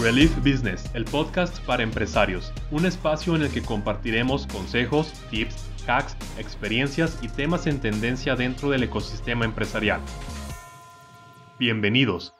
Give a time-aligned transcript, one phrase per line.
[0.00, 6.16] Relief Business, el podcast para empresarios, un espacio en el que compartiremos consejos, tips, hacks,
[6.38, 10.00] experiencias y temas en tendencia dentro del ecosistema empresarial.
[11.58, 12.34] Bienvenidos.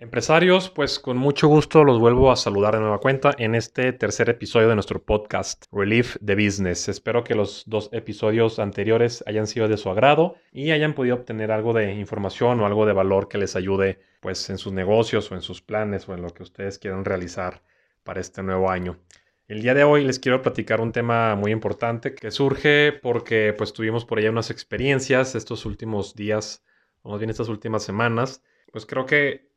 [0.00, 4.30] Empresarios, pues con mucho gusto los vuelvo a saludar de nueva cuenta en este tercer
[4.30, 6.88] episodio de nuestro podcast Relief the Business.
[6.88, 11.50] Espero que los dos episodios anteriores hayan sido de su agrado y hayan podido obtener
[11.50, 15.34] algo de información o algo de valor que les ayude pues en sus negocios o
[15.34, 17.64] en sus planes o en lo que ustedes quieran realizar
[18.04, 19.00] para este nuevo año.
[19.48, 23.72] El día de hoy les quiero platicar un tema muy importante que surge porque pues
[23.72, 26.64] tuvimos por ahí unas experiencias estos últimos días,
[27.02, 28.44] o más bien estas últimas semanas.
[28.70, 29.47] Pues creo que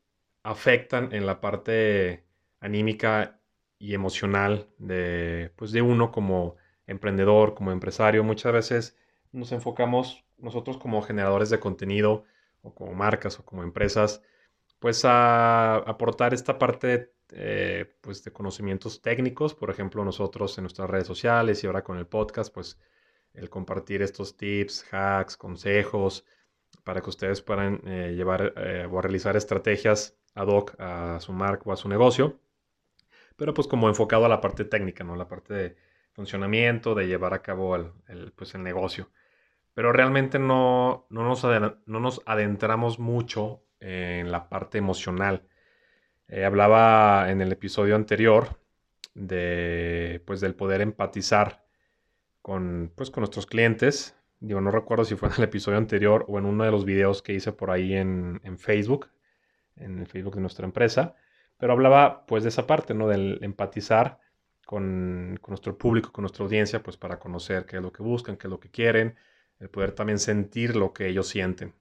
[0.42, 2.24] afectan en la parte
[2.60, 3.40] anímica
[3.78, 6.56] y emocional de, pues de uno como
[6.86, 8.24] emprendedor, como empresario.
[8.24, 8.96] Muchas veces
[9.32, 12.24] nos enfocamos nosotros como generadores de contenido
[12.62, 14.22] o como marcas o como empresas,
[14.78, 20.90] pues a aportar esta parte eh, pues de conocimientos técnicos, por ejemplo nosotros en nuestras
[20.90, 22.78] redes sociales y ahora con el podcast, pues
[23.34, 26.26] el compartir estos tips, hacks, consejos,
[26.84, 31.64] para que ustedes puedan eh, llevar eh, o realizar estrategias ad hoc a su marca
[31.66, 32.40] o a su negocio,
[33.36, 35.16] pero pues como enfocado a la parte técnica, ¿no?
[35.16, 35.76] La parte de
[36.12, 39.10] funcionamiento, de llevar a cabo el, pues el negocio.
[39.74, 45.48] Pero realmente no, no, nos no nos adentramos mucho en la parte emocional.
[46.28, 48.60] Eh, hablaba en el episodio anterior
[49.14, 51.64] de, pues, del poder empatizar
[52.42, 54.16] con, pues, con nuestros clientes.
[54.40, 57.22] Digo, no recuerdo si fue en el episodio anterior o en uno de los videos
[57.22, 59.08] que hice por ahí en, en Facebook,
[59.76, 61.14] en el Facebook de nuestra empresa,
[61.58, 63.08] pero hablaba pues de esa parte, ¿no?
[63.08, 64.18] Del empatizar
[64.66, 68.46] con, nuestro público, con nuestra audiencia, pues para conocer qué es lo que buscan, qué
[68.46, 69.16] es lo que quieren,
[69.60, 71.74] el poder también sentir lo que ellos sienten.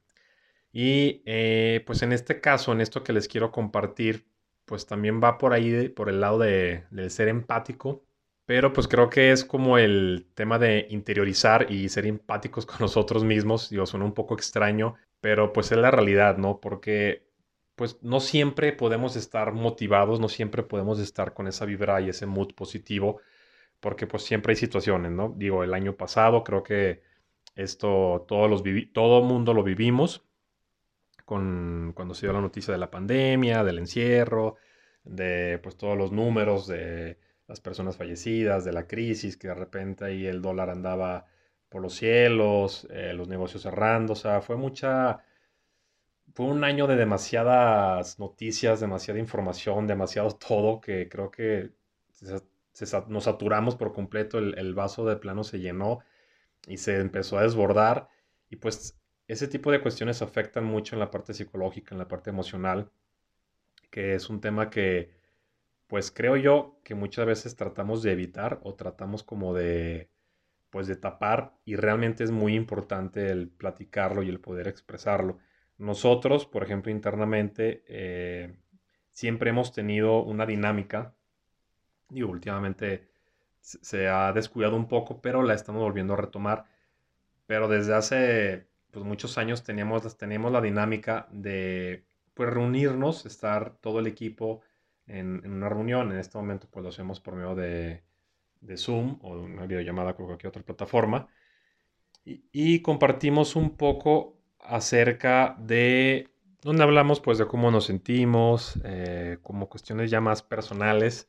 [0.74, 4.26] Y eh, pues en este caso, en esto que les quiero compartir,
[4.66, 8.04] pues también va por ahí, por el lado de, del ser empático,
[8.46, 13.24] pero pues creo que es como el tema de interiorizar y ser empáticos con nosotros
[13.24, 13.70] mismos.
[13.70, 16.60] Digo, suena un poco extraño, pero pues es la realidad, ¿no?
[16.60, 17.31] Porque
[17.76, 22.26] pues no siempre podemos estar motivados, no siempre podemos estar con esa vibra y ese
[22.26, 23.22] mood positivo,
[23.80, 25.34] porque pues siempre hay situaciones, ¿no?
[25.38, 27.04] Digo, el año pasado creo que
[27.56, 30.24] esto todos los todo mundo lo vivimos
[31.26, 34.58] con cuando se dio la noticia de la pandemia, del encierro,
[35.04, 40.06] de pues todos los números de las personas fallecidas, de la crisis, que de repente
[40.06, 41.26] ahí el dólar andaba
[41.70, 45.24] por los cielos, eh, los negocios cerrando, o sea, fue mucha
[46.34, 51.72] fue un año de demasiadas noticias, demasiada información, demasiado todo, que creo que
[53.08, 56.00] nos saturamos por completo, el, vaso de plano se llenó
[56.68, 58.10] y se empezó a desbordar.
[58.50, 62.30] Y pues ese tipo de cuestiones afectan mucho en la parte psicológica, en la parte
[62.30, 62.92] emocional,
[63.90, 65.12] que es un tema que,
[65.88, 70.10] pues creo yo que muchas veces tratamos de evitar o tratamos como de,
[70.70, 75.40] pues de tapar y realmente es muy importante el platicarlo y el poder expresarlo.
[75.82, 78.54] Nosotros, por ejemplo, internamente, eh,
[79.12, 81.16] siempre hemos tenido una dinámica,
[82.12, 83.10] y últimamente
[83.62, 86.66] se ha descuidado un poco, pero la estamos volviendo a retomar.
[87.48, 92.06] Pero desde hace pues, muchos años teníamos, teníamos la dinámica de
[92.36, 94.62] pues, reunirnos, estar todo el equipo
[95.08, 96.12] en, una reunión.
[96.12, 98.04] En este momento pues lo hacemos por medio de,
[98.78, 101.28] Zoom o de una videollamada con cualquier otra plataforma.
[102.24, 106.30] Y compartimos un poco acerca de
[106.62, 111.28] donde hablamos pues de cómo nos sentimos, eh, como cuestiones ya más personales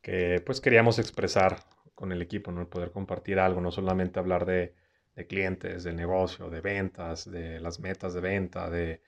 [0.00, 1.58] que pues queríamos expresar
[1.94, 2.68] con el equipo, ¿no?
[2.68, 4.74] Poder compartir algo, no solamente hablar de,
[5.28, 9.02] clientes, del negocio, de ventas, de las metas de venta, de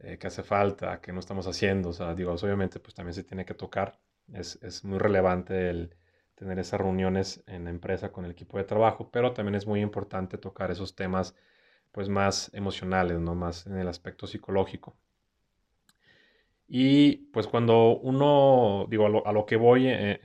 [0.00, 3.22] eh, qué hace falta, qué no estamos haciendo, o sea, digo, obviamente pues también se
[3.22, 4.00] tiene que tocar,
[4.32, 5.94] es, es muy relevante el
[6.34, 9.80] tener esas reuniones en la empresa con el equipo de trabajo, pero también es muy
[9.80, 11.36] importante tocar esos temas
[11.92, 13.34] pues más emocionales, ¿no?
[13.34, 14.96] Más en el aspecto psicológico.
[16.68, 20.20] Y pues cuando uno, digo, a lo, que voy eh,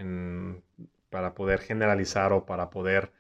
[1.10, 3.12] para poder generalizar o para poder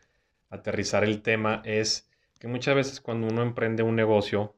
[0.50, 4.56] aterrizar el tema es que muchas veces cuando uno emprende un negocio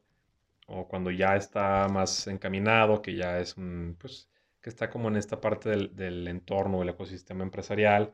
[0.67, 4.29] o cuando ya está más encaminado, que ya es un, pues,
[4.61, 8.13] que está como en esta parte del, del entorno, del ecosistema empresarial,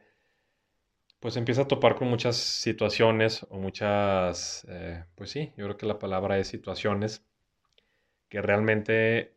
[1.25, 5.87] pues empieza a topar con muchas situaciones o muchas, eh, pues sí, yo creo que
[5.87, 7.25] la palabra es situaciones
[8.29, 9.33] que realmente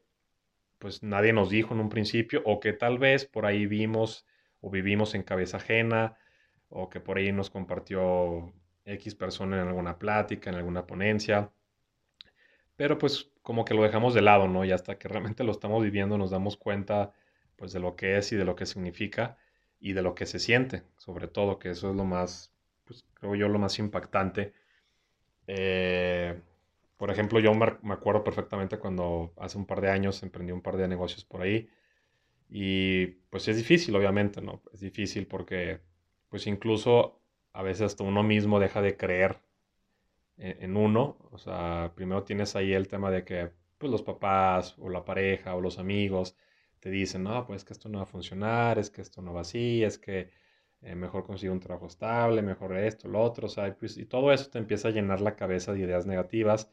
[0.78, 4.26] pues nadie nos dijo en un principio o que tal vez por ahí vimos
[4.60, 6.18] o vivimos en cabeza ajena
[6.68, 8.52] o que por ahí nos compartió
[8.84, 11.52] X persona en alguna plática, en alguna ponencia,
[12.76, 14.62] pero pues como que lo dejamos de lado, ¿no?
[14.66, 17.14] Y hasta que realmente lo estamos viviendo nos damos cuenta
[17.56, 19.38] pues de lo que es y de lo que significa
[19.80, 22.52] y de lo que se siente, sobre todo, que eso es lo más,
[22.84, 24.52] pues creo yo, lo más impactante.
[25.46, 26.40] Eh,
[26.96, 30.76] por ejemplo, yo me acuerdo perfectamente cuando hace un par de años emprendí un par
[30.76, 31.68] de negocios por ahí
[32.50, 34.62] y pues es difícil, obviamente, ¿no?
[34.72, 35.80] Es difícil porque
[36.28, 37.20] pues incluso
[37.52, 39.40] a veces hasta uno mismo deja de creer
[40.38, 41.18] en, uno.
[41.30, 45.54] O sea, primero tienes ahí el tema de que pues los papás o la pareja
[45.54, 46.36] o los amigos
[46.80, 49.42] te dicen, no, pues que esto no va a funcionar, es que esto no va
[49.42, 50.30] así, es que
[50.82, 54.32] eh, mejor consigue un trabajo estable, mejor esto, lo otro, o sea, pues, y todo
[54.32, 56.70] eso te empieza a llenar la cabeza de ideas negativas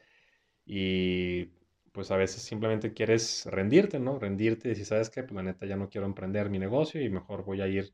[0.66, 1.46] y
[1.92, 4.20] pues a veces simplemente quieres rendirte, ¿no?
[4.20, 5.24] Rendirte y decir, ¿sabes qué?
[5.24, 7.94] Pues la neta ya no quiero emprender mi negocio y mejor voy a ir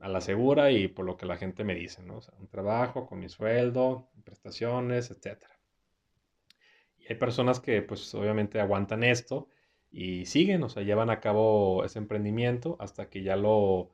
[0.00, 2.18] a la segura y por lo que la gente me dice, ¿no?
[2.18, 5.44] O sea, un trabajo con mi sueldo, prestaciones, etc.
[6.98, 9.48] Y hay personas que pues obviamente aguantan esto
[9.90, 13.90] y siguen, o sea, llevan a cabo ese emprendimiento hasta que ya lo,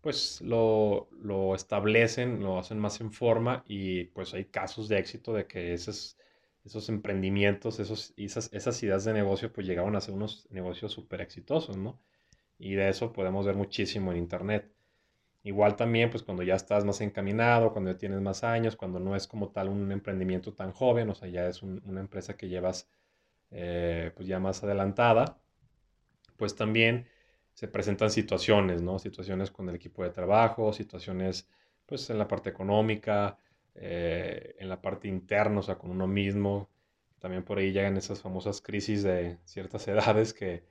[0.00, 5.32] pues lo, lo establecen, lo hacen más en forma y pues hay casos de éxito
[5.34, 6.18] de que esos,
[6.64, 11.20] esos emprendimientos, esos, esas, esas ideas de negocio pues llegaban a ser unos negocios súper
[11.20, 12.00] exitosos, ¿no?
[12.58, 14.70] Y de eso podemos ver muchísimo en Internet.
[15.42, 19.16] Igual también, pues cuando ya estás más encaminado, cuando ya tienes más años, cuando no
[19.16, 22.88] es como tal un emprendimiento tan joven, o sea, ya es una empresa que llevas
[23.50, 25.38] eh, pues ya más adelantada,
[26.36, 27.06] pues también
[27.54, 28.98] se presentan situaciones, ¿no?
[28.98, 31.48] Situaciones con el equipo de trabajo, situaciones
[31.86, 33.38] pues en la parte económica,
[33.74, 36.70] eh, en la parte interna, o sea, con uno mismo.
[37.18, 40.64] También por ahí llegan esas famosas crisis de ciertas edades que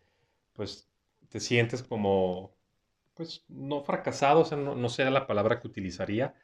[0.53, 0.89] pues
[1.29, 2.55] te sientes como
[3.15, 6.35] pues no fracasado, o sea, no, no sería la palabra que utilizaría,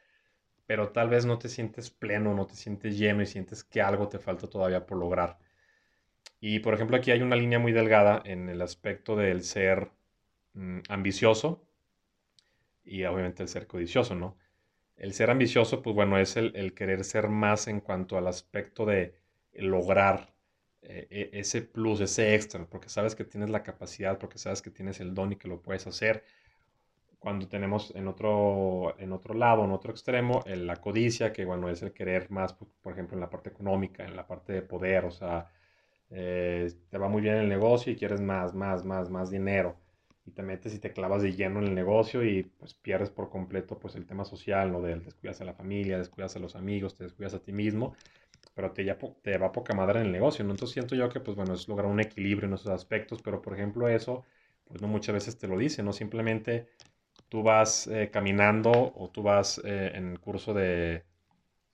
[0.66, 4.08] pero tal vez no te sientes pleno, no te sientes lleno y sientes que algo
[4.08, 5.38] te falta todavía por lograr.
[6.40, 9.90] Y por ejemplo, aquí hay una línea muy delgada en el aspecto del ser
[10.54, 11.62] mm, ambicioso
[12.84, 14.36] y obviamente el ser codicioso, ¿no?
[14.96, 19.14] El ser ambicioso, pues bueno, es el, querer ser más en cuanto al aspecto de
[19.54, 20.32] lograr
[20.82, 24.70] eh, e, ese plus, ese extra, porque sabes que tienes la capacidad, porque sabes que
[24.70, 26.24] tienes el don y que lo puedes hacer
[27.26, 31.82] cuando tenemos en otro, en otro lado, en otro extremo, la codicia, que bueno, es
[31.82, 35.10] el querer más, por ejemplo, en la parte económica, en la parte de poder, o
[35.10, 35.50] sea,
[36.10, 39.76] eh, te va muy bien el negocio y quieres más, más, más, más dinero.
[40.24, 43.30] Y te metes y te clavas de lleno en el negocio y pues pierdes por
[43.30, 44.82] completo pues el tema social, ¿no?
[44.82, 47.94] Del descuidas a la familia, descuidas a los amigos, te descuidas a ti mismo,
[48.54, 50.52] pero te, ya, te va poca madre en el negocio, ¿no?
[50.52, 53.54] Entonces siento yo que pues bueno, es lograr un equilibrio en esos aspectos, pero por
[53.54, 54.24] ejemplo eso,
[54.66, 55.92] pues no muchas veces te lo dice, ¿no?
[55.92, 56.68] Simplemente
[57.28, 61.04] tú vas eh, caminando o tú vas eh, en el curso de,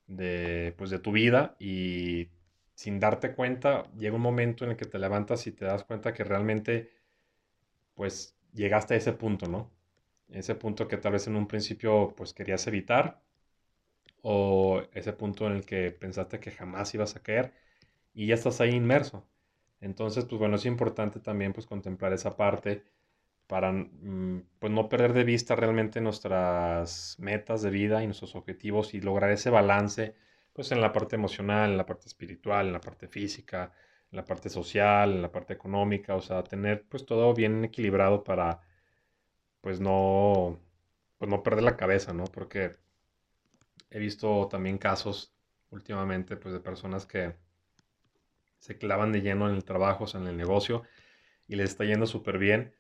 [0.06, 2.29] de, pues de tu vida y
[2.74, 6.12] sin darte cuenta llega un momento en el que te levantas y te das cuenta
[6.14, 6.90] que realmente
[7.94, 9.70] pues llegaste a ese punto, ¿no?
[10.28, 13.22] Ese punto que tal vez en un principio pues querías evitar
[14.22, 17.52] o ese punto en el que pensaste que jamás ibas a caer
[18.14, 19.26] y ya estás ahí inmerso.
[19.80, 22.84] Entonces, pues bueno, es importante también pues contemplar esa parte
[23.48, 28.94] para mm, pues, no perder de vista realmente nuestras metas de vida y nuestros objetivos
[28.94, 30.14] y lograr ese balance
[30.52, 33.72] pues en la parte emocional, en la parte espiritual, en la parte física,
[34.10, 38.24] en la parte social, en la parte económica, o sea, tener pues todo bien equilibrado
[38.24, 38.60] para
[39.60, 40.58] pues no
[41.19, 42.24] pues no perder la cabeza, ¿no?
[42.24, 42.72] Porque
[43.91, 45.34] he visto también casos
[45.70, 47.34] últimamente pues de personas que
[48.58, 50.82] se clavan de lleno en el trabajo, o sea, en el negocio
[51.48, 52.74] y les está yendo súper bien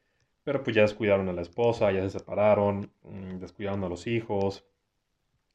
[0.44, 4.64] pero pues ya descuidaron a la esposa, ya se separaron, mm, descuidaron a los hijos,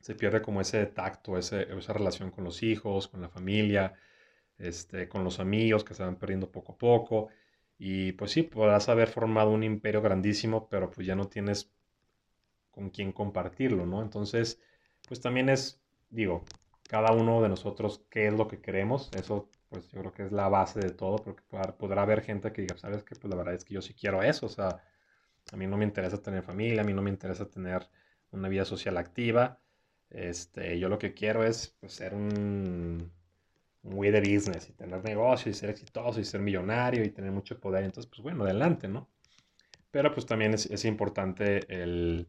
[0.07, 3.93] se pierde como ese tacto, esa relación con los hijos, con la familia,
[4.57, 7.27] este, con los amigos que se van perdiendo poco a poco.
[7.77, 11.73] Y pues sí, podrás haber formado un imperio grandísimo, pero pues ya no tienes
[12.71, 14.01] con quién compartirlo, ¿no?
[14.01, 14.61] Entonces,
[15.09, 16.45] pues también es, digo,
[16.87, 20.31] cada uno de nosotros qué es lo que queremos, eso pues yo creo que es
[20.31, 21.43] la base de todo, porque
[21.77, 24.23] podrá, haber gente que diga, sabes que pues la verdad es que yo sí quiero
[24.23, 24.81] eso, o sea,
[25.51, 27.89] a mí no me interesa tener familia, a mí no me interesa tener
[28.31, 29.59] una vida social activa,
[30.09, 33.11] este, yo lo que quiero es pues, ser un,
[33.83, 37.31] un güey de business y tener negocio y ser exitoso y ser millonario y tener
[37.31, 39.07] mucho poder, entonces pues bueno, adelante, ¿no?
[39.91, 42.27] Pero pues también es, es importante el,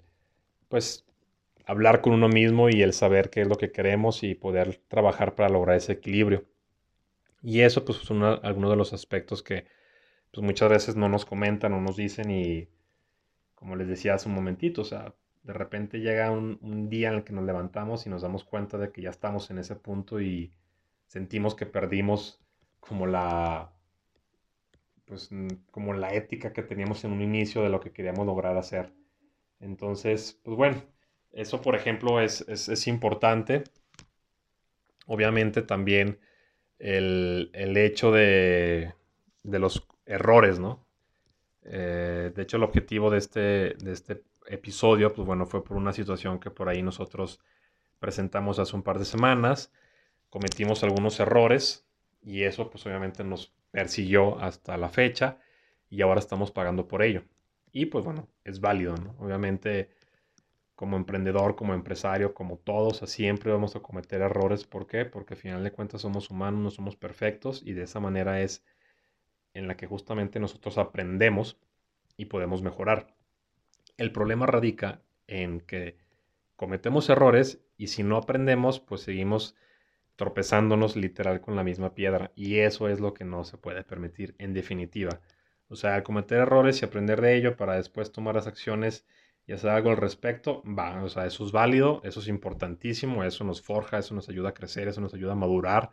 [0.69, 1.05] pues,
[1.67, 5.35] hablar con uno mismo y el saber qué es lo que queremos y poder trabajar
[5.35, 6.47] para lograr ese equilibrio.
[7.43, 9.67] Y eso pues son algunos de los aspectos que
[10.33, 12.69] pues muchas veces no nos comentan o nos dicen y
[13.55, 15.15] como les decía hace un momentito, o sea,
[15.49, 18.93] de repente llega un, día en el que nos levantamos y nos damos cuenta de
[18.93, 20.53] que ya estamos en ese punto y
[21.07, 22.39] sentimos que perdimos
[22.81, 23.73] como la,
[25.07, 25.31] pues,
[25.71, 28.93] como la ética que teníamos en un inicio de lo que queríamos lograr hacer.
[29.59, 30.83] Entonces, pues bueno,
[31.33, 33.65] eso por ejemplo es, es, importante.
[35.07, 36.21] Obviamente también
[36.79, 38.93] el, el hecho de,
[39.45, 40.87] de, los errores, ¿no?
[41.63, 45.93] Eh, de hecho, el objetivo de este, de este episodio, pues bueno, fue por una
[45.93, 47.41] situación que por ahí nosotros
[47.99, 49.73] presentamos hace un par de semanas.
[50.31, 51.87] Cometimos algunos errores
[52.23, 55.39] y eso pues obviamente nos persiguió hasta la fecha
[55.91, 57.25] y ahora estamos pagando por ello.
[57.73, 58.95] Y pues bueno, es válido.
[59.19, 59.91] Obviamente
[60.75, 64.65] como emprendedor, como empresario, como todos, siempre vamos a cometer errores.
[64.65, 65.05] ¿Por qué?
[65.05, 68.65] Porque al final de cuentas somos humanos, no somos perfectos y de esa manera es
[69.55, 71.59] en la que justamente nosotros aprendemos
[72.17, 73.18] y podemos mejorar.
[73.99, 75.99] El problema radica en que
[76.57, 79.55] cometemos errores y si no aprendemos, pues seguimos
[80.17, 82.33] tropezándonos literal con la misma piedra.
[82.35, 85.21] Y eso es lo que no se puede permitir en definitiva.
[85.69, 89.07] O sea, cometer errores y aprender de ello para después tomar las acciones
[89.47, 93.45] y hacer algo al respecto, va, o sea, eso es válido, eso es importantísimo, eso
[93.45, 95.91] nos forja, eso nos ayuda a crecer, eso nos ayuda a madurar.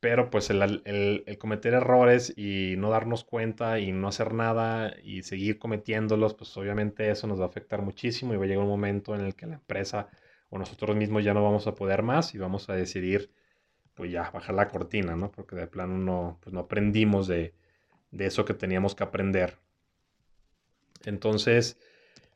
[0.00, 5.22] Pero pues el, el cometer errores y no darnos cuenta y no hacer nada y
[5.22, 8.70] seguir cometiéndolos, pues obviamente eso nos va a afectar muchísimo y va a llegar un
[8.70, 10.08] momento en el que la empresa
[10.50, 13.30] o nosotros mismos ya no vamos a poder más y vamos a decidir,
[13.94, 15.30] pues ya, bajar la cortina, ¿no?
[15.30, 17.54] Porque de plano no, pues no aprendimos de,
[18.12, 19.56] eso que teníamos que aprender.
[21.04, 21.78] Entonces,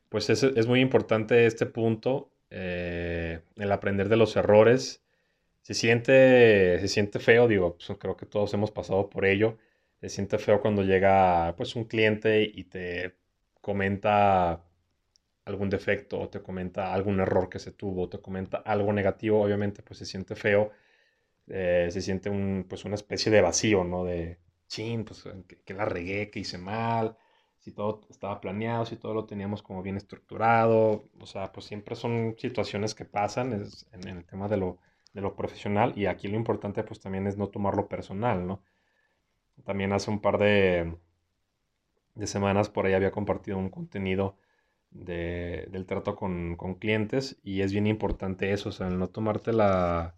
[0.08, 5.02] pues es, es muy importante este punto, eh, el aprender de los errores.
[5.64, 9.58] Se siente, se siente feo, digo, pues creo que todos hemos pasado por ello.
[10.00, 13.16] Se siente feo cuando llega pues un cliente y te
[13.62, 14.62] comenta
[15.46, 19.82] algún defecto o te comenta algún error que se tuvo, te comenta algo negativo, obviamente
[19.82, 20.72] pues se siente feo,
[21.48, 24.04] eh, se siente un, pues una especie de vacío, ¿no?
[24.04, 25.24] De, chin, pues
[25.64, 27.16] que, la regué, que hice mal,
[27.58, 31.96] si todo estaba planeado, si todo lo teníamos como bien estructurado, o sea, pues siempre
[31.96, 33.52] son situaciones que pasan
[33.92, 34.78] en, el tema de lo,
[35.14, 38.62] de lo profesional y aquí lo importante pues también es no tomarlo personal, ¿no?
[39.64, 40.96] También hace un par de,
[42.14, 44.36] de semanas por ahí había compartido un contenido
[44.90, 50.14] del trato con, clientes y es bien importante eso, o sea, el no tomarte la,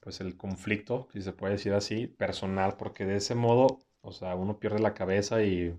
[0.00, 4.34] pues el conflicto, si se puede decir así, personal, porque de ese modo, o sea,
[4.36, 5.76] uno pierde la cabeza y,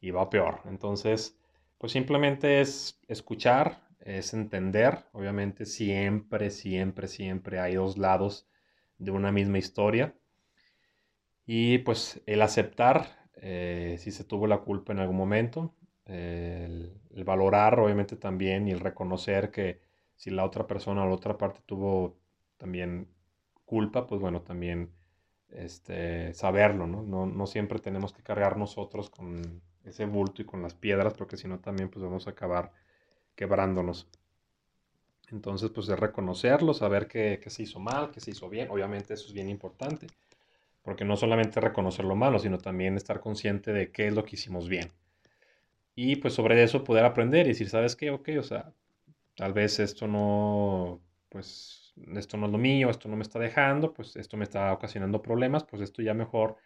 [0.00, 0.60] y va peor.
[0.66, 1.38] Entonces,
[1.78, 8.48] pues simplemente es escuchar, es entender, obviamente siempre, siempre, siempre hay dos lados
[8.98, 10.14] de una misma historia.
[11.44, 15.74] Y pues el aceptar eh, si se tuvo la culpa en algún momento,
[16.06, 19.80] el, valorar obviamente también y el reconocer que
[20.14, 22.16] si la otra persona o la otra parte tuvo
[22.56, 23.08] también
[23.64, 24.92] culpa, pues bueno, también
[25.50, 27.02] este, saberlo, ¿no?
[27.02, 27.26] ¿no?
[27.26, 27.46] ¿no?
[27.46, 31.58] siempre tenemos que cargar nosotros con ese bulto y con las piedras, porque si no
[31.60, 32.72] también pues vamos a acabar
[33.36, 34.08] quebrándonos.
[35.30, 39.14] Entonces, pues de reconocerlo, saber que, que, se hizo mal, que se hizo bien, obviamente
[39.14, 40.08] eso es bien importante,
[40.82, 44.36] porque no solamente reconocer lo malo, sino también estar consciente de qué es lo que
[44.36, 44.90] hicimos bien
[45.96, 48.10] y pues sobre eso poder aprender y decir, ¿sabes qué?
[48.10, 48.72] Ok, o sea,
[49.34, 51.00] tal vez esto no,
[51.30, 54.72] pues esto no es lo mío, esto no me está dejando, pues esto me está
[54.72, 56.56] ocasionando problemas, pues esto ya mejor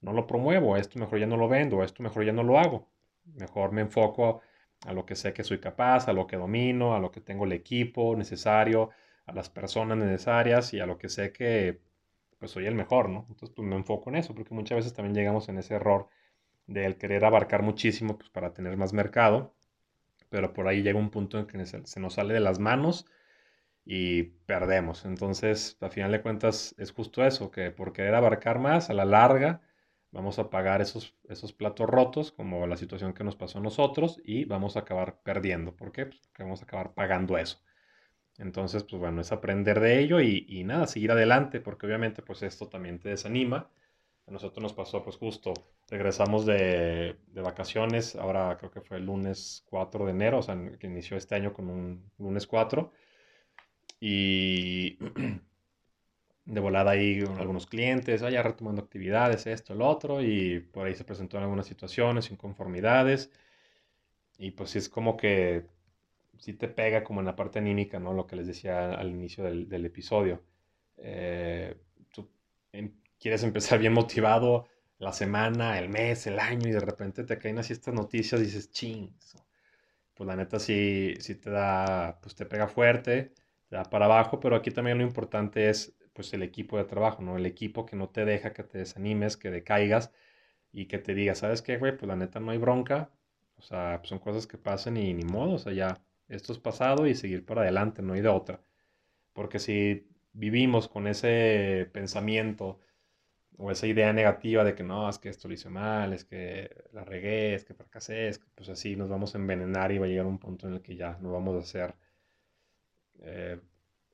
[0.00, 2.88] no lo promuevo, esto mejor ya no lo vendo, esto mejor ya no lo hago.
[3.34, 4.40] Mejor me enfoco
[4.86, 7.44] a lo que sé que soy capaz, a lo que domino, a lo que tengo
[7.44, 8.90] el equipo necesario,
[9.26, 11.80] a las personas necesarias y a lo que sé que
[12.38, 13.26] pues soy el mejor, ¿no?
[13.28, 16.08] Entonces pues me enfoco en eso, porque muchas veces también llegamos en ese error
[16.66, 19.54] del querer abarcar muchísimo pues, para tener más mercado,
[20.30, 23.06] pero por ahí llega un punto en que se nos sale de las manos
[23.84, 25.04] y perdemos.
[25.04, 29.04] Entonces, a final de cuentas, es justo eso, que por querer abarcar más, a la
[29.04, 29.62] larga,
[30.10, 34.20] vamos a pagar esos, esos platos rotos, como la situación que nos pasó a nosotros,
[34.24, 35.76] y vamos a acabar perdiendo.
[35.76, 36.06] ¿Por qué?
[36.06, 37.60] Pues porque vamos a acabar pagando eso.
[38.38, 42.42] Entonces, pues bueno, es aprender de ello y, y nada, seguir adelante, porque obviamente pues
[42.42, 43.70] esto también te desanima
[44.28, 45.54] a nosotros nos pasó pues justo,
[45.88, 50.56] regresamos de, de, vacaciones, ahora creo que fue el lunes 4 de enero, o sea,
[50.78, 52.92] que inició este año con un lunes 4.
[54.00, 54.98] Y
[56.48, 61.04] de volada ahí algunos clientes, ya retomando actividades, esto, el otro, y por ahí se
[61.04, 63.30] presentaron algunas situaciones, inconformidades.
[64.38, 65.66] Y pues sí es como que
[66.38, 68.12] sí te pega como en la parte anímica, ¿no?
[68.14, 70.42] Lo que les decía al inicio del, del episodio.
[70.98, 71.76] Eh,
[72.12, 72.30] tú,
[72.72, 77.38] en, quieres empezar bien motivado la semana, el mes, el año y de repente te
[77.38, 79.12] caen así estas noticias y dices, ching,
[80.14, 83.32] pues la neta sí, sí te da, pues te pega fuerte,
[83.68, 87.22] te da para abajo, pero aquí también lo importante es pues el equipo de trabajo,
[87.22, 87.36] ¿no?
[87.36, 90.12] El equipo que no te deja que te desanimes, que decaigas
[90.72, 91.96] y que te diga, ¿sabes qué, güey?
[91.96, 93.10] Pues la neta no hay bronca,
[93.56, 96.58] o sea, pues son cosas que pasan y ni modo, o sea, ya esto es
[96.58, 98.60] pasado y seguir para adelante, no hay de otra.
[99.34, 102.80] Porque si vivimos con ese pensamiento
[103.58, 106.70] o esa idea negativa de que no, es que esto lo hice mal, es que
[106.92, 110.06] la regué, es que fracasé, es que pues así nos vamos a envenenar y va
[110.06, 111.94] a llegar un punto en el que ya no vamos a hacer
[113.20, 113.60] eh,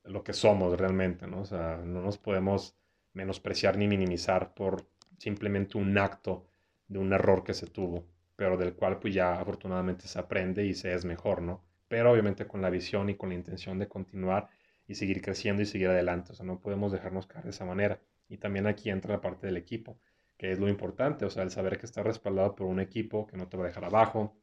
[0.05, 1.41] lo que somos realmente, ¿no?
[1.41, 2.75] O sea, no nos podemos
[3.13, 6.45] menospreciar ni minimizar por simplemente un acto
[6.87, 10.73] de un error que se tuvo, pero del cual pues ya afortunadamente se aprende y
[10.73, 11.63] se es mejor, ¿no?
[11.87, 14.49] Pero obviamente con la visión y con la intención de continuar
[14.87, 17.99] y seguir creciendo y seguir adelante, o sea, no podemos dejarnos caer de esa manera.
[18.27, 19.97] Y también aquí entra la parte del equipo,
[20.37, 23.37] que es lo importante, o sea, el saber que estás respaldado por un equipo que
[23.37, 24.35] no te va a dejar abajo,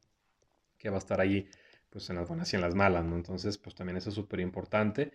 [0.77, 1.47] que va a estar ahí
[1.89, 3.15] pues en las buenas y en las malas, ¿no?
[3.15, 5.13] Entonces, pues también eso es súper importante,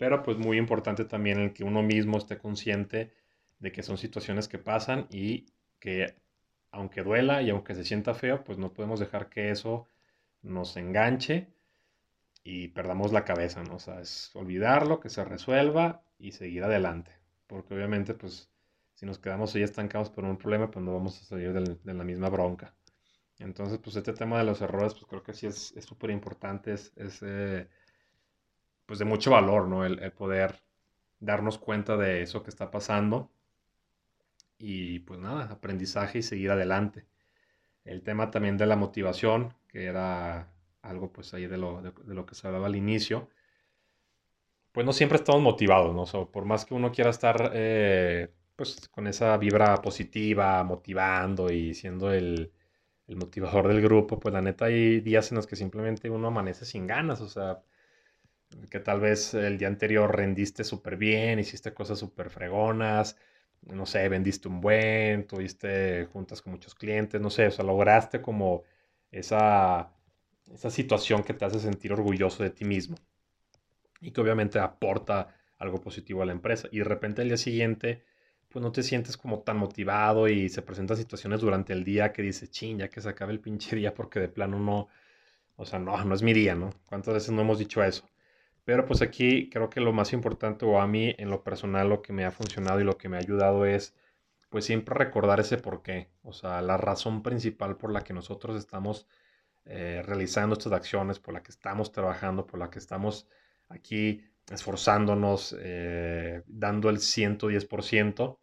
[0.00, 3.12] pero pues muy importante también el que uno mismo esté consciente
[3.58, 5.44] de que son situaciones que pasan y
[5.78, 6.14] que
[6.70, 9.88] aunque duela y aunque se sienta feo, pues no podemos dejar que eso
[10.40, 11.48] nos enganche
[12.42, 13.74] y perdamos la cabeza, ¿no?
[13.74, 17.12] O sea, es olvidarlo, que se resuelva y seguir adelante.
[17.46, 18.50] Porque obviamente, pues,
[18.94, 22.04] si nos quedamos ahí estancados por un problema, pues no vamos a salir de la
[22.04, 22.74] misma bronca.
[23.38, 26.90] Entonces, pues este tema de los errores, pues creo que sí es súper importante, es,
[27.20, 27.68] eh,
[28.90, 29.84] pues de mucho valor, ¿no?
[29.84, 30.64] El, poder
[31.20, 33.30] darnos cuenta de eso que está pasando
[34.58, 37.06] y pues nada, aprendizaje y seguir adelante.
[37.84, 42.26] El tema también de la motivación, que era algo pues ahí de lo, de, lo
[42.26, 43.28] que se hablaba al inicio,
[44.72, 46.02] pues no siempre estamos motivados, ¿no?
[46.20, 51.74] O por más que uno quiera estar eh, pues con esa vibra positiva, motivando y
[51.74, 52.52] siendo el,
[53.06, 56.64] el motivador del grupo, pues la neta hay días en los que simplemente uno amanece
[56.64, 57.62] sin ganas, o sea,
[58.70, 63.16] que tal vez el día anterior rendiste súper bien, hiciste cosas súper fregonas,
[63.62, 68.20] no sé, vendiste un buen, tuviste juntas con muchos clientes, no sé, o sea, lograste
[68.22, 68.64] como
[69.10, 69.92] esa,
[70.52, 72.96] esa situación que te hace sentir orgulloso de ti mismo
[74.00, 76.68] y que obviamente aporta algo positivo a la empresa.
[76.72, 78.02] Y de repente el día siguiente
[78.48, 82.22] pues no te sientes como tan motivado y se presentan situaciones durante el día que
[82.22, 84.88] dices, ching, ya que se acabe el pinche día porque de plano no,
[85.56, 86.72] o sea, no, no es mi día, ¿no?
[86.86, 88.09] ¿Cuántas veces no hemos dicho eso?
[88.70, 92.02] Pero pues aquí creo que lo más importante o a mí en lo personal lo
[92.02, 93.96] que me ha funcionado y lo que me ha ayudado es
[94.48, 99.08] pues siempre recordar ese porqué, o sea, la razón principal por la que nosotros estamos
[99.64, 103.26] eh, realizando estas acciones, por la que estamos trabajando, por la que estamos
[103.68, 108.38] aquí esforzándonos, eh, dando el 110%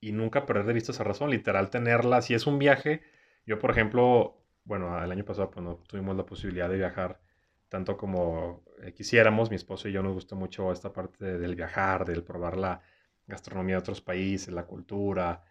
[0.00, 2.20] y nunca perder de vista esa razón, literal tenerla.
[2.20, 3.00] Si es un viaje,
[3.46, 7.22] yo por ejemplo, bueno, el año pasado pues, no tuvimos la posibilidad de viajar
[7.70, 12.22] tanto como quisiéramos, mi esposo y yo nos gustó mucho esta parte del viajar, del
[12.22, 12.80] probar la
[13.26, 15.42] gastronomía de otros países, la cultura,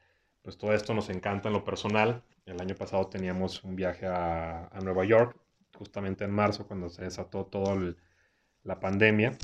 [0.42, 2.24] pues todo esto nos encanta en lo personal.
[2.46, 5.38] El año pasado teníamos un viaje a, a Nueva York,
[5.78, 7.98] justamente en marzo, cuando se desató todo el,
[8.64, 9.38] la pandemia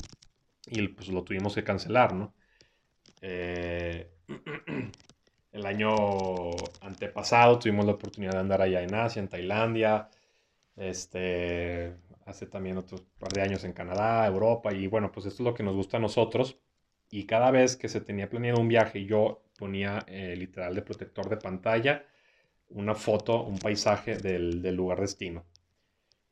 [0.68, 2.34] y pues lo tuvimos que cancelar, ¿no?
[3.22, 4.12] Eh,
[5.52, 5.96] el año
[6.82, 10.10] antepasado tuvimos la oportunidad de andar allá en Asia, en Tailandia,
[10.76, 15.46] este, hace también otros par de años en Canadá, Europa, y bueno, pues esto es
[15.48, 16.58] lo que nos gusta a nosotros.
[17.10, 21.30] Y cada vez que se tenía planeado un viaje, yo ponía eh, literal de protector
[21.30, 22.06] de pantalla
[22.70, 25.46] una foto, un paisaje del, del lugar destino.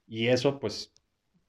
[0.07, 0.93] Y eso, pues,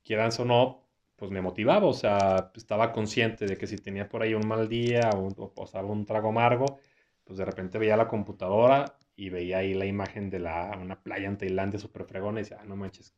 [0.05, 0.83] quieran o no,
[1.16, 4.68] pues me motivaba, o sea, estaba consciente de que si tenía por ahí un mal
[4.68, 6.81] día o, o, un trago amargo,
[7.24, 11.28] pues de repente veía la computadora y veía ahí la imagen de la, una playa
[11.28, 13.14] en Tailandia súper fregona y decía, ah, no manches,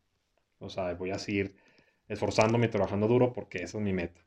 [0.59, 1.55] o sea, voy a seguir
[2.07, 4.21] esforzándome y trabajando duro porque esa es mi meta.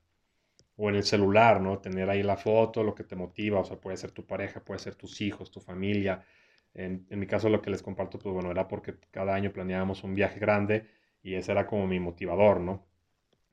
[0.76, 1.78] O en el celular, ¿no?
[1.80, 4.80] Tener ahí la foto, lo que te motiva, o sea, puede ser tu pareja, puede
[4.80, 6.24] ser tus hijos, tu familia.
[6.74, 10.04] En, en mi caso lo que les comparto, pues bueno, era porque cada año planeábamos
[10.04, 10.86] un viaje grande
[11.22, 12.86] y ese era como mi motivador, ¿no?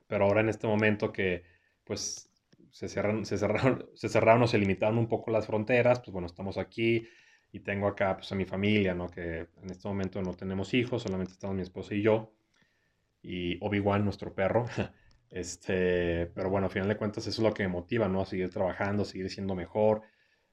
[0.07, 1.43] pero ahora en este momento que
[1.83, 2.29] pues
[2.71, 6.27] se cerraron, se cerraron, se cerraron o se limitaron un poco las fronteras, pues bueno,
[6.27, 7.07] estamos aquí
[7.51, 9.09] y tengo acá pues a mi familia, ¿no?
[9.09, 12.31] Que en este momento no tenemos hijos, solamente estamos mi esposa y yo
[13.25, 14.65] y Obi-Wan, nuestro perro.
[15.31, 18.21] Este, pero bueno, a final de cuentas eso es lo que me motiva, ¿no?
[18.21, 20.03] A seguir trabajando, a seguir siendo mejor.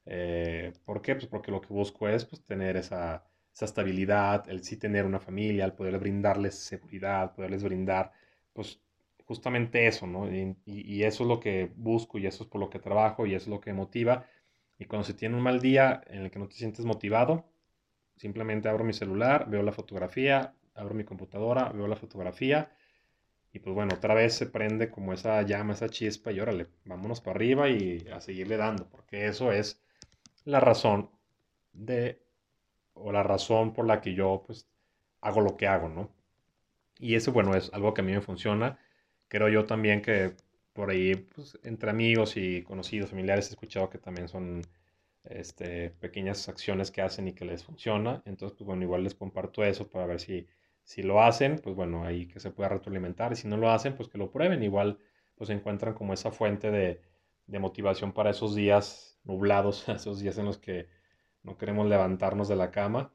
[0.06, 1.14] Eh, ¿Por qué?
[1.14, 5.20] Pues porque lo que busco es pues, tener esa, esa estabilidad, el sí tener una
[5.20, 8.12] familia, el poder brindarles seguridad, poderles brindar
[8.52, 8.80] pues
[9.24, 10.28] justamente eso, ¿no?
[10.32, 13.44] Y, eso es lo que busco y eso es por lo que trabajo y eso
[13.44, 14.26] es lo que motiva.
[14.78, 17.46] Y cuando se tiene un mal día en el que no te sientes motivado,
[18.16, 22.70] simplemente abro mi celular, veo la fotografía, abro mi computadora, veo la fotografía
[23.52, 27.20] y pues bueno, otra vez se prende como esa llama, esa chispa y órale, vámonos
[27.20, 29.82] para arriba y a seguirle dando, porque eso es
[30.44, 31.10] la razón
[31.72, 32.22] de
[32.94, 34.68] o la razón por la que yo pues
[35.20, 36.10] hago lo que hago, ¿no?
[36.98, 38.78] Y eso, bueno, es algo que a mí me funciona.
[39.28, 40.36] Creo yo también que
[40.72, 44.62] por ahí, pues, entre amigos y conocidos, familiares, he escuchado que también son
[45.24, 48.22] este, pequeñas acciones que hacen y que les funciona.
[48.26, 50.46] Entonces, pues bueno, igual les comparto eso para ver si,
[50.82, 53.32] si lo hacen, pues bueno, ahí que se pueda retroalimentar.
[53.32, 54.62] Y si no lo hacen, pues que lo prueben.
[54.62, 54.98] Igual,
[55.34, 57.00] pues encuentran como esa fuente de,
[57.46, 60.88] de motivación para esos días nublados, esos días en los que
[61.42, 63.12] no queremos levantarnos de la cama.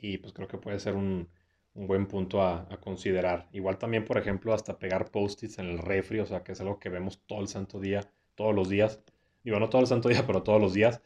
[0.00, 1.28] Y pues creo que puede ser un,
[1.74, 3.48] un buen punto a, a, considerar.
[3.52, 6.78] Igual también, por ejemplo, hasta pegar post-its en el refri, o sea, que es algo
[6.78, 8.02] que vemos todo el santo día,
[8.34, 9.02] todos los días
[9.46, 11.00] digo, no todo el santo día, pero todos los días,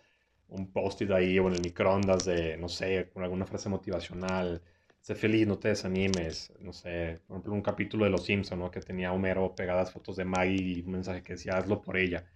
[0.48, 4.62] un post-it ahí o en el microondas de, no sé, con alguna frase motivacional,
[5.00, 8.70] sé feliz, no te desanimes, no sé, por ejemplo, un capítulo de Los Simpsons, ¿no?
[8.70, 12.26] Que tenía Homero pegadas fotos de Maggie y un mensaje que decía, hazlo por ella.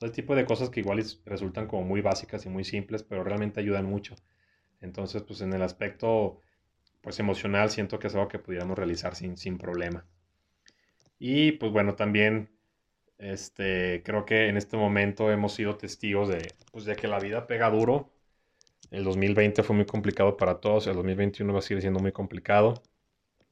[0.00, 3.24] O el tipo de cosas que igual resultan como muy básicas y muy simples, pero
[3.24, 4.14] realmente ayudan mucho.
[4.80, 6.40] Entonces, pues en el aspecto,
[7.02, 10.04] pues emocional, siento que es algo que pudiéramos realizar sin, sin problema.
[11.18, 12.50] Y pues bueno, también
[13.18, 17.46] este, creo que en este momento hemos sido testigos de, pues, de que la vida
[17.46, 18.10] pega duro.
[18.92, 22.74] El 2020 fue muy complicado para todos, el 2021 va a seguir siendo muy complicado.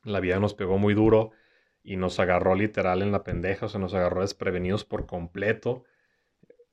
[0.04, 1.30] La vida nos pegó muy duro
[1.82, 5.84] y nos agarró literal en la pendeja, o sea, nos agarró desprevenidos por completo.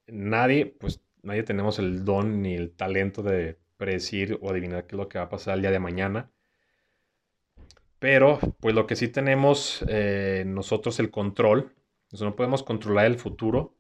[0.08, 4.99] Nadie, pues nadie tenemos el don ni el talento de predecir o adivinar qué es
[4.99, 6.30] lo que va a pasar el día de mañana.
[7.99, 11.73] Pero, pues lo que sí tenemos eh, nosotros el control
[12.19, 13.76] no podemos controlar el futuro,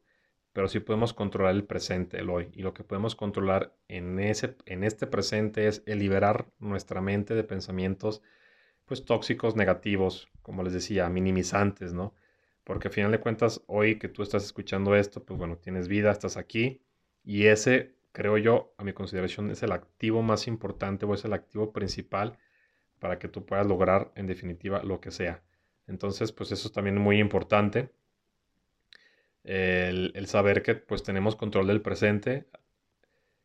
[0.57, 2.49] pero sí podemos controlar el presente, el hoy.
[2.51, 7.35] Y lo que podemos controlar en, ese, en este presente es el liberar nuestra mente
[7.35, 8.23] de pensamientos
[8.85, 12.15] pues tóxicos, negativos, como les decía, minimizantes, ¿no?
[12.63, 16.09] Porque al final de cuentas, hoy que tú estás escuchando esto, pues bueno, tienes vida,
[16.09, 16.81] estás aquí.
[17.23, 21.33] Y ese, creo yo, a mi consideración, es el activo más importante o es el
[21.33, 22.39] activo principal
[22.97, 25.43] para que tú puedas lograr, en definitiva, lo que sea.
[25.85, 27.91] Entonces, pues eso es también muy importante
[29.47, 32.47] el, saber que pues tenemos control del presente,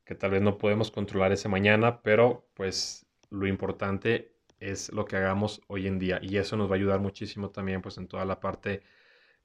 [0.04, 5.16] que tal vez no podemos controlar ese mañana, pero pues lo importante es lo que
[5.16, 8.24] hagamos hoy en día y eso nos va a ayudar muchísimo también pues en toda
[8.24, 8.82] la parte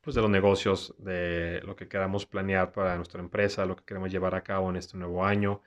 [0.02, 4.12] pues de los negocios, de lo que queramos planear para nuestra empresa, lo que queremos
[4.12, 5.62] llevar a cabo en este nuevo año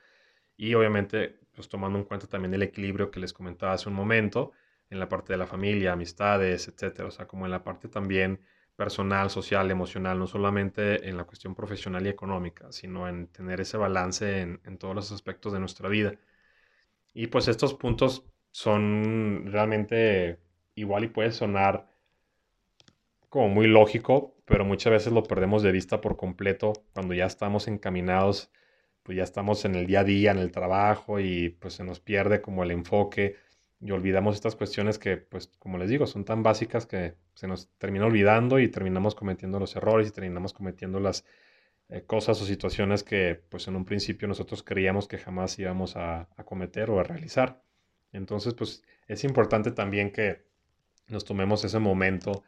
[0.56, 4.52] y obviamente pues tomando en cuenta también el equilibrio que les comentaba hace un momento
[4.90, 8.40] en la parte de la familia, amistades, etcétera, o sea, como en la parte también
[8.80, 13.76] personal, social, emocional, no solamente en la cuestión profesional y económica, sino en tener ese
[13.76, 16.14] balance en, todos los aspectos de nuestra vida.
[17.12, 20.40] Y pues estos puntos son realmente
[20.76, 21.90] igual y puede sonar
[23.28, 27.68] como muy lógico, pero muchas veces lo perdemos de vista por completo cuando ya estamos
[27.68, 28.50] encaminados,
[29.02, 32.00] pues ya estamos en el día a día, en el trabajo y pues se nos
[32.00, 33.36] pierde como el enfoque
[33.80, 37.70] y olvidamos estas cuestiones que, pues, como les digo, son tan básicas que se nos
[37.78, 41.24] termina olvidando y terminamos cometiendo los errores y terminamos cometiendo las
[41.88, 46.28] eh, cosas o situaciones que, pues, en un principio nosotros creíamos que jamás íbamos a,
[46.44, 47.62] cometer o a realizar.
[48.12, 50.44] Entonces, pues, es importante también que
[51.08, 52.44] nos tomemos ese momento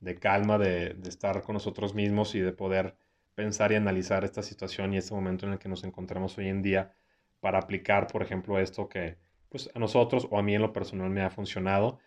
[0.00, 2.96] de calma, de, de estar con nosotros mismos y de poder
[3.34, 6.62] pensar y analizar esta situación y este momento en el que nos encontramos hoy en
[6.62, 6.94] día
[7.40, 9.18] para aplicar, por ejemplo, esto que
[9.50, 11.98] pues a nosotros o a mí en lo personal me ha funcionado.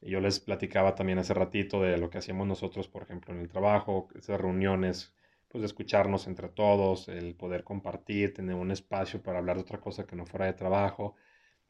[0.00, 3.48] Yo les platicaba también hace ratito de lo que hacíamos nosotros, por ejemplo, en el
[3.48, 5.14] trabajo, esas reuniones,
[5.48, 9.80] pues de escucharnos entre todos, el poder compartir, tener un espacio para hablar de otra
[9.80, 11.14] cosa que no fuera de trabajo.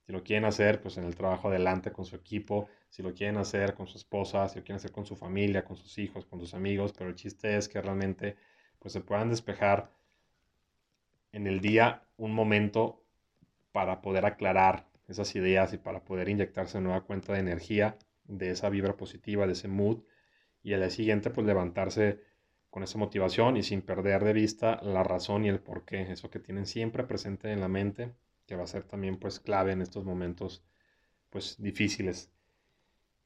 [0.07, 3.37] Si lo quieren hacer, pues en el trabajo adelante con su equipo, si lo quieren
[3.37, 6.41] hacer con su esposa, si lo quieren hacer con su familia, con sus hijos, con
[6.41, 8.37] sus amigos, pero el chiste es que realmente
[8.79, 9.93] pues se puedan despejar
[11.31, 13.05] en el día un momento
[13.73, 18.69] para poder aclarar esas ideas y para poder inyectarse nueva cuenta de energía, de esa
[18.69, 20.03] vibra positiva, de ese mood,
[20.63, 22.21] y al día siguiente pues levantarse
[22.71, 26.31] con esa motivación y sin perder de vista la razón y el por qué, eso
[26.31, 28.15] que tienen siempre presente en la mente,
[28.47, 30.65] que va a ser también pues clave en estos momentos
[31.31, 32.31] pues difíciles.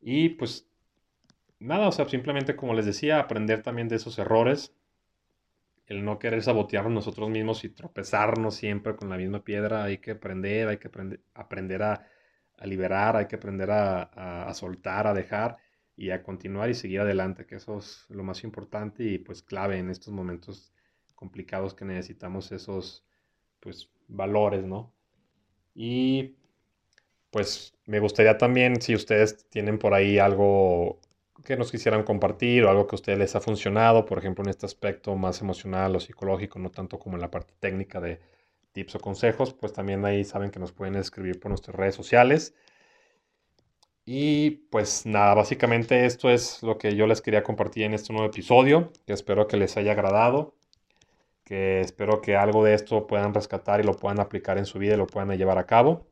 [0.00, 0.68] Y pues
[1.58, 4.74] nada, o sea, simplemente como les decía, aprender también de esos errores,
[5.86, 9.84] el no querer sabotearnos nosotros mismos y tropezarnos siempre con la misma piedra.
[9.84, 10.88] Hay que aprender, hay que
[11.34, 12.06] aprender, a,
[12.64, 15.58] liberar, hay que aprender a, soltar, a dejar
[15.96, 19.78] y a continuar y seguir adelante, que eso es lo más importante y pues clave
[19.78, 20.72] en estos momentos
[21.14, 23.04] complicados que necesitamos esos
[23.60, 24.92] pues valores, ¿no?
[25.74, 26.36] Y
[27.30, 31.00] pues me gustaría también si ustedes tienen por ahí algo
[31.46, 34.50] que nos quisieran compartir o algo que a ustedes les ha funcionado, por ejemplo, en
[34.50, 38.20] este aspecto más emocional o psicológico, no tanto como en la parte técnica de
[38.72, 42.54] tips o consejos, pues también ahí saben que nos pueden escribir por nuestras redes sociales.
[44.04, 48.28] Y pues nada, básicamente esto es lo que yo les quería compartir en este nuevo
[48.28, 50.56] episodio, que espero que les haya agradado,
[51.44, 54.94] que espero que algo de esto puedan rescatar y lo puedan aplicar en su vida
[54.94, 56.06] y lo puedan llevar a cabo.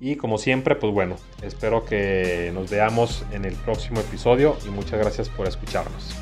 [0.00, 4.98] Y como siempre, pues bueno, espero que nos veamos en el próximo episodio y muchas
[4.98, 6.14] gracias por escucharnos.